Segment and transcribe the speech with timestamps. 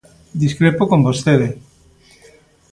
[0.43, 1.47] Discrepo con vostede.